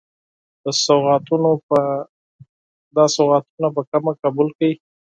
[2.95, 4.73] دا سوغاتونه په کمه قبول کړئ.